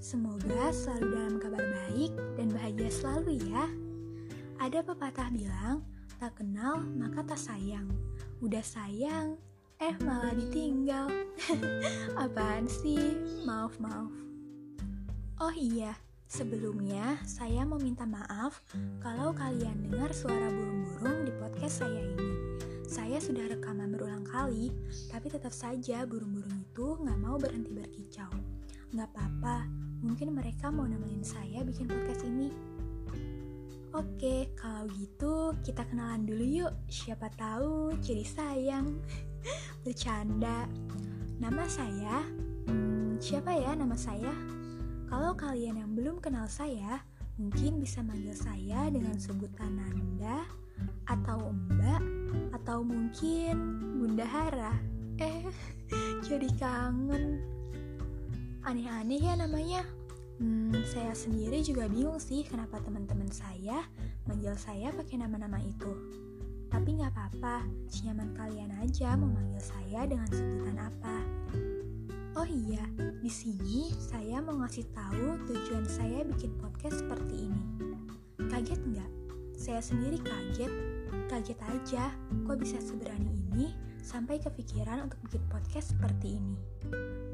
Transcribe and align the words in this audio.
Semoga 0.00 0.72
selalu 0.72 1.12
dalam 1.12 1.36
kabar 1.36 1.60
baik 1.60 2.16
dan 2.40 2.48
bahagia 2.48 2.88
selalu 2.88 3.36
ya. 3.52 3.68
Ada 4.56 4.80
pepatah 4.80 5.28
bilang, 5.28 5.84
tak 6.16 6.40
kenal 6.40 6.80
maka 6.96 7.20
tak 7.20 7.36
sayang. 7.36 7.84
Udah 8.40 8.64
sayang, 8.64 9.36
eh 9.76 9.92
malah 10.00 10.32
ditinggal. 10.32 11.04
Apaan 12.24 12.64
sih? 12.64 13.12
Maaf, 13.44 13.76
maaf. 13.76 14.08
Oh 15.36 15.52
iya, 15.52 15.92
sebelumnya 16.32 17.20
saya 17.28 17.68
mau 17.68 17.76
minta 17.76 18.08
maaf 18.08 18.56
kalau 19.04 19.36
kalian 19.36 19.84
dengar 19.84 20.16
suara 20.16 20.48
burung-burung 20.48 21.28
di 21.28 21.32
podcast 21.36 21.84
saya 21.84 22.00
ini. 22.00 22.56
Saya 22.88 23.20
sudah 23.20 23.52
rekaman 23.52 23.92
berulang 23.92 24.24
kali, 24.24 24.72
tapi 25.12 25.28
tetap 25.28 25.52
saja 25.52 26.08
burung-burung 26.08 26.56
itu 26.56 26.96
nggak 27.04 27.20
mau 27.20 27.36
berhenti 27.36 27.68
berkicau. 27.68 28.32
Nggak 28.90 29.06
apa-apa, 29.14 29.89
mungkin 30.00 30.32
mereka 30.32 30.72
mau 30.72 30.88
nemenin 30.88 31.24
saya 31.24 31.64
bikin 31.64 31.88
podcast 31.88 32.24
ini. 32.24 32.48
Oke, 33.90 34.54
kalau 34.54 34.86
gitu 34.94 35.50
kita 35.66 35.82
kenalan 35.90 36.22
dulu 36.22 36.44
yuk. 36.46 36.72
Siapa 36.86 37.26
tahu 37.34 37.90
jadi 37.98 38.22
sayang. 38.22 39.02
Bercanda. 39.84 40.70
Nama 41.40 41.64
saya, 41.66 42.20
hmm, 42.68 43.18
siapa 43.18 43.50
ya 43.56 43.72
nama 43.72 43.96
saya? 43.96 44.30
Kalau 45.10 45.34
kalian 45.34 45.80
yang 45.80 45.90
belum 45.96 46.22
kenal 46.22 46.46
saya, 46.46 47.02
mungkin 47.40 47.80
bisa 47.82 48.04
manggil 48.04 48.36
saya 48.36 48.92
dengan 48.92 49.16
sebutan 49.18 49.74
Nanda, 49.74 50.44
atau 51.08 51.50
Mbak, 51.50 52.02
atau 52.62 52.84
mungkin 52.86 53.56
Bunda 53.98 54.28
Hara. 54.28 54.76
Eh, 55.18 55.48
jadi 56.28 56.46
kangen. 56.60 57.42
Aneh-aneh 58.62 59.18
ya 59.18 59.34
namanya. 59.34 59.82
Hmm, 60.40 60.72
saya 60.88 61.12
sendiri 61.12 61.60
juga 61.60 61.84
bingung 61.84 62.16
sih 62.16 62.40
kenapa 62.48 62.80
teman-teman 62.80 63.28
saya 63.28 63.84
manggil 64.24 64.56
saya 64.56 64.88
pakai 64.88 65.20
nama-nama 65.20 65.60
itu. 65.60 65.92
Tapi 66.72 66.96
nggak 66.96 67.12
apa-apa, 67.12 67.68
senyaman 67.92 68.32
kalian 68.32 68.72
aja 68.80 69.20
mau 69.20 69.28
manggil 69.28 69.60
saya 69.60 70.08
dengan 70.08 70.24
sebutan 70.32 70.80
apa. 70.80 71.16
Oh 72.40 72.48
iya, 72.48 72.80
di 73.20 73.28
sini 73.28 73.92
saya 74.00 74.40
mau 74.40 74.56
ngasih 74.64 74.88
tahu 74.96 75.44
tujuan 75.44 75.84
saya 75.84 76.24
bikin 76.24 76.56
podcast 76.56 77.04
seperti 77.04 77.52
ini. 77.52 77.62
Kaget 78.48 78.80
nggak? 78.80 79.10
Saya 79.60 79.84
sendiri 79.84 80.16
kaget, 80.24 80.72
kaget 81.28 81.60
aja 81.68 82.16
kok 82.48 82.56
bisa 82.56 82.80
seberani 82.80 83.28
ini 83.28 83.76
sampai 84.02 84.40
kepikiran 84.40 85.06
untuk 85.06 85.20
bikin 85.28 85.42
podcast 85.48 85.92
seperti 85.96 86.40
ini. 86.40 86.56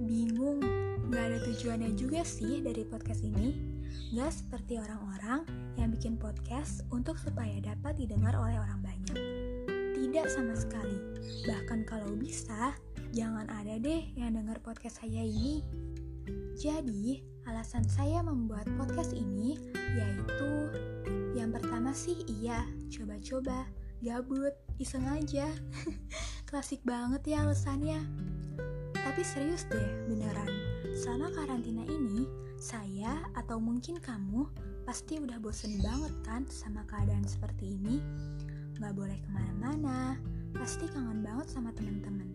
Bingung, 0.02 0.60
nggak 1.08 1.24
ada 1.32 1.38
tujuannya 1.46 1.94
juga 1.94 2.26
sih 2.26 2.60
dari 2.62 2.82
podcast 2.84 3.22
ini. 3.24 3.54
Nggak 4.12 4.32
seperti 4.34 4.78
orang-orang 4.78 5.46
yang 5.78 5.88
bikin 5.90 6.14
podcast 6.18 6.82
untuk 6.90 7.16
supaya 7.16 7.56
dapat 7.62 7.96
didengar 7.98 8.34
oleh 8.36 8.58
orang 8.58 8.82
banyak. 8.82 9.18
Tidak 9.96 10.26
sama 10.28 10.54
sekali. 10.54 10.98
Bahkan 11.48 11.88
kalau 11.88 12.12
bisa, 12.14 12.74
jangan 13.14 13.48
ada 13.48 13.78
deh 13.80 14.12
yang 14.18 14.36
dengar 14.36 14.60
podcast 14.60 15.00
saya 15.02 15.22
ini. 15.22 15.62
Jadi, 16.56 17.22
alasan 17.46 17.86
saya 17.86 18.24
membuat 18.26 18.66
podcast 18.74 19.14
ini 19.14 19.60
yaitu 19.94 20.52
yang 21.36 21.52
pertama 21.52 21.94
sih 21.94 22.26
iya, 22.26 22.66
coba-coba, 22.90 23.68
gabut, 24.02 24.52
iseng 24.80 25.04
aja. 25.06 25.46
Klasik 26.46 26.78
banget 26.86 27.26
ya 27.26 27.42
alasannya. 27.42 28.06
Tapi 28.94 29.22
serius 29.26 29.66
deh, 29.66 30.06
beneran. 30.06 30.46
Selama 30.94 31.34
karantina 31.34 31.82
ini, 31.90 32.22
saya 32.54 33.18
atau 33.34 33.58
mungkin 33.58 33.98
kamu 33.98 34.46
pasti 34.86 35.18
udah 35.18 35.42
bosen 35.42 35.82
banget 35.82 36.14
kan 36.22 36.46
sama 36.46 36.86
keadaan 36.86 37.26
seperti 37.26 37.74
ini. 37.74 37.98
Gak 38.78 38.94
boleh 38.94 39.18
ke 39.18 39.30
mana-mana, 39.34 40.22
pasti 40.54 40.86
kangen 40.86 41.26
banget 41.26 41.50
sama 41.50 41.74
teman-teman. 41.74 42.30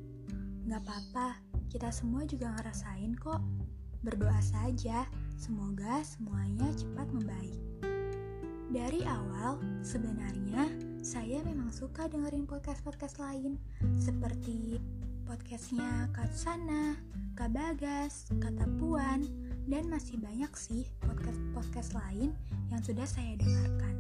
Gak 0.68 0.84
apa-apa, 0.84 1.40
kita 1.72 1.88
semua 1.96 2.28
juga 2.28 2.52
ngerasain 2.60 3.16
kok. 3.16 3.40
Berdoa 4.04 4.44
saja, 4.44 5.08
semoga 5.40 6.04
semuanya 6.04 6.68
cepat 6.76 7.08
membaik. 7.16 7.64
Dari 8.76 9.08
awal, 9.08 9.56
sebenarnya 9.88 10.91
saya 11.02 11.42
memang 11.42 11.74
suka 11.74 12.06
dengerin 12.06 12.46
podcast-podcast 12.46 13.18
lain, 13.18 13.58
seperti 13.98 14.78
podcastnya 15.26 16.06
Kak 16.14 16.30
Sana, 16.30 16.94
Kak 17.34 17.50
Bagas, 17.58 18.30
Kata 18.38 18.70
Puan, 18.78 19.26
dan 19.66 19.90
masih 19.90 20.22
banyak 20.22 20.54
sih 20.54 20.86
podcast-podcast 21.02 21.98
lain 21.98 22.38
yang 22.70 22.86
sudah 22.86 23.10
saya 23.10 23.34
dengarkan. 23.34 23.98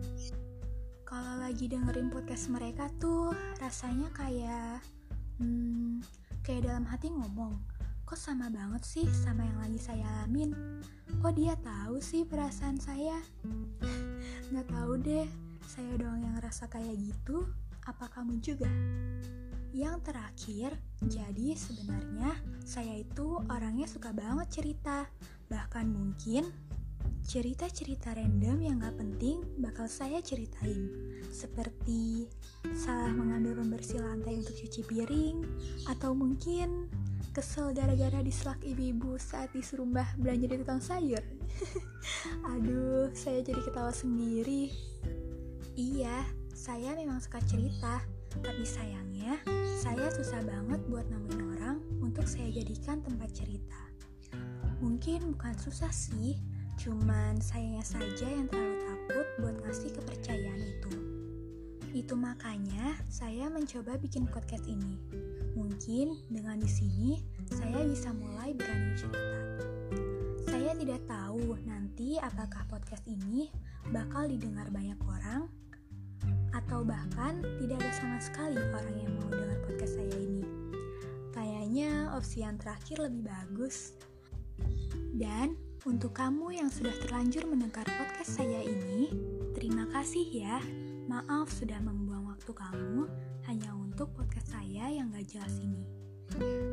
Kalau 1.02 1.42
lagi 1.42 1.66
dengerin 1.66 2.14
podcast 2.14 2.54
mereka 2.54 2.86
tuh 3.02 3.34
rasanya 3.58 4.14
kayak, 4.14 4.86
hmm, 5.42 6.06
kayak 6.46 6.70
dalam 6.70 6.86
hati 6.86 7.10
ngomong, 7.10 7.58
kok 8.06 8.22
sama 8.22 8.54
banget 8.54 8.86
sih 8.86 9.10
sama 9.10 9.42
yang 9.42 9.58
lagi 9.58 9.82
saya 9.82 10.06
alamin? 10.22 10.54
Kok 11.18 11.34
dia 11.34 11.58
tahu 11.66 11.98
sih 11.98 12.30
perasaan 12.30 12.78
saya? 12.78 13.18
Nggak 14.54 14.70
tahu 14.70 15.02
deh, 15.02 15.26
saya 15.72 15.96
doang 15.96 16.20
yang 16.20 16.36
ngerasa 16.36 16.68
kayak 16.68 17.00
gitu, 17.00 17.48
apa 17.88 18.12
kamu 18.12 18.44
juga? 18.44 18.68
Yang 19.72 20.04
terakhir, 20.04 20.70
jadi 21.00 21.56
sebenarnya 21.56 22.36
saya 22.60 23.00
itu 23.00 23.40
orangnya 23.48 23.88
suka 23.88 24.12
banget 24.12 24.52
cerita, 24.52 25.08
bahkan 25.48 25.88
mungkin 25.88 26.52
cerita-cerita 27.24 28.12
random 28.12 28.60
yang 28.60 28.84
gak 28.84 29.00
penting 29.00 29.48
bakal 29.64 29.88
saya 29.88 30.20
ceritain, 30.20 30.92
seperti 31.32 32.28
salah 32.76 33.16
mengambil 33.16 33.64
pembersih 33.64 34.04
lantai 34.04 34.44
untuk 34.44 34.60
cuci 34.60 34.84
piring, 34.84 35.40
atau 35.88 36.12
mungkin 36.12 36.92
kesel 37.32 37.72
gara-gara 37.72 38.20
diselak 38.20 38.60
ibu-ibu 38.60 39.16
saat 39.16 39.48
disuruh 39.56 39.88
mbah 39.88 40.20
belanja 40.20 40.52
di 40.52 40.58
tukang 40.60 40.84
sayur. 40.84 41.24
Aduh, 42.52 43.08
saya 43.16 43.40
jadi 43.40 43.64
ketawa 43.64 43.96
sendiri. 43.96 44.92
Iya, 45.80 46.28
saya 46.52 46.92
memang 47.00 47.24
suka 47.24 47.40
cerita, 47.48 48.04
tapi 48.28 48.68
sayangnya, 48.68 49.40
saya 49.80 50.12
susah 50.12 50.44
banget 50.44 50.84
buat 50.92 51.08
nemuin 51.08 51.42
orang 51.56 51.80
untuk 52.04 52.28
saya 52.28 52.52
jadikan 52.52 53.00
tempat 53.00 53.32
cerita. 53.32 53.80
Mungkin 54.84 55.32
bukan 55.32 55.56
susah 55.56 55.88
sih, 55.88 56.36
cuman 56.76 57.40
sayangnya 57.40 57.88
saja 57.88 58.28
yang 58.28 58.52
terlalu 58.52 58.84
takut 58.84 59.28
buat 59.40 59.56
ngasih 59.64 59.96
kepercayaan 59.96 60.60
itu. 60.60 60.94
Itu 61.96 62.20
makanya 62.20 63.00
saya 63.08 63.48
mencoba 63.48 63.96
bikin 63.96 64.28
podcast 64.28 64.68
ini. 64.68 65.00
Mungkin 65.56 66.20
dengan 66.28 66.60
di 66.60 66.68
sini 66.68 67.24
saya 67.48 67.80
bisa 67.88 68.12
mulai 68.12 68.52
berani 68.52 68.92
cerita. 69.00 69.71
Tidak 70.82 71.06
tahu 71.06 71.62
nanti 71.70 72.18
apakah 72.18 72.66
podcast 72.66 73.06
ini 73.06 73.54
bakal 73.94 74.26
didengar 74.26 74.66
banyak 74.74 74.98
orang 75.06 75.46
atau 76.58 76.82
bahkan 76.82 77.38
tidak 77.62 77.86
ada 77.86 77.94
sama 78.02 78.18
sekali 78.18 78.58
orang 78.58 78.98
yang 78.98 79.14
mau 79.22 79.30
dengar 79.30 79.62
podcast 79.62 80.02
saya 80.02 80.18
ini. 80.18 80.42
Kayaknya 81.38 82.10
opsi 82.18 82.42
yang 82.42 82.58
terakhir 82.58 82.98
lebih 82.98 83.30
bagus. 83.30 83.94
Dan 85.14 85.54
untuk 85.86 86.18
kamu 86.18 86.58
yang 86.58 86.74
sudah 86.74 86.98
terlanjur 87.06 87.46
mendengar 87.46 87.86
podcast 87.86 88.42
saya 88.42 88.66
ini, 88.66 89.14
terima 89.54 89.86
kasih 89.94 90.26
ya. 90.34 90.58
Maaf 91.06 91.54
sudah 91.54 91.78
membuang 91.78 92.26
waktu 92.34 92.58
kamu 92.58 93.06
hanya 93.46 93.70
untuk 93.78 94.10
podcast 94.18 94.50
saya 94.50 94.90
yang 94.90 95.14
gak 95.14 95.30
jelas 95.30 95.62
ini. 95.62 95.86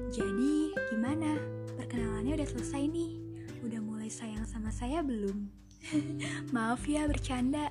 Jadi, 0.08 0.72
gimana? 0.96 1.36
Perkenalannya 1.76 2.40
udah 2.40 2.48
selesai 2.56 2.88
nih? 2.88 3.10
Udah 3.58 3.82
mulai 3.82 3.97
sayang 4.08 4.48
sama 4.48 4.72
saya 4.72 5.04
belum? 5.04 5.52
Maaf 6.56 6.88
ya 6.88 7.04
bercanda. 7.04 7.68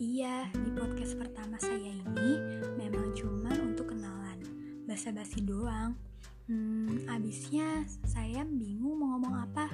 Iya, 0.00 0.48
di 0.56 0.72
podcast 0.72 1.20
pertama 1.20 1.60
saya 1.60 1.92
ini 2.00 2.32
memang 2.80 3.12
cuma 3.12 3.52
untuk 3.60 3.92
kenalan, 3.92 4.40
basa-basi 4.88 5.44
doang. 5.44 6.00
Hmm, 6.48 7.04
abisnya 7.12 7.84
saya 8.08 8.48
bingung 8.48 8.96
mau 8.96 9.20
ngomong 9.20 9.36
apa. 9.44 9.68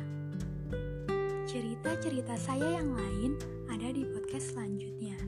Cerita-cerita 1.47 2.35
saya 2.35 2.83
yang 2.83 2.91
lain 2.91 3.39
ada 3.71 3.95
di 3.95 4.03
podcast 4.11 4.51
selanjutnya. 4.59 5.19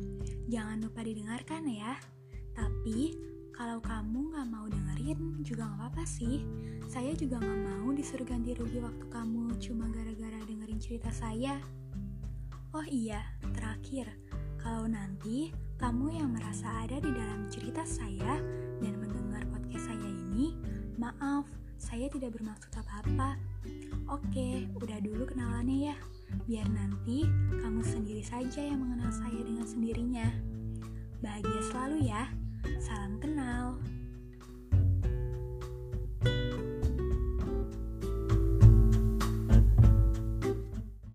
Jangan 0.50 0.82
lupa 0.82 1.06
didengarkan 1.06 1.70
ya. 1.70 1.94
Tapi, 2.58 3.14
kalau 3.52 3.78
kamu 3.84 4.32
gak 4.32 4.48
mau 4.48 4.66
dengerin 4.66 5.44
juga 5.44 5.68
gak 5.68 5.76
apa-apa 5.78 6.04
sih. 6.08 6.40
Saya 6.88 7.12
juga 7.12 7.36
gak 7.38 7.60
mau 7.62 7.92
disuruh 7.92 8.24
ganti 8.24 8.56
rugi 8.56 8.80
waktu 8.80 9.04
kamu 9.12 9.54
cuma 9.60 9.86
gara-gara 9.92 10.40
dengerin 10.48 10.80
cerita 10.80 11.12
saya. 11.12 11.60
Oh 12.72 12.84
iya, 12.88 13.20
terakhir, 13.52 14.08
kalau 14.56 14.88
nanti 14.88 15.52
kamu 15.76 16.16
yang 16.16 16.32
merasa 16.32 16.70
ada 16.80 16.96
di 16.96 17.12
dalam 17.12 17.44
cerita 17.52 17.84
saya 17.84 18.40
dan 18.80 18.96
mendengar 18.96 19.44
podcast 19.52 19.92
saya 19.92 20.08
ini, 20.08 20.56
maaf, 20.96 21.44
saya 21.76 22.08
tidak 22.08 22.38
bermaksud 22.38 22.72
apa-apa. 22.78 23.36
Oke, 24.08 24.70
udah 24.78 24.98
dulu 25.02 25.28
kenalannya 25.28 25.92
ya. 25.92 25.96
biar 26.48 26.64
nanti 26.72 27.28
kamu 27.60 27.84
sendiri 27.84 28.24
saja 28.24 28.64
yang 28.64 28.80
mengenal 28.80 29.12
saya 29.12 29.36
dengan 29.44 29.68
sendirinya. 29.68 30.32
Bahagia 31.20 31.60
selalu 31.68 32.08
ya. 32.08 32.24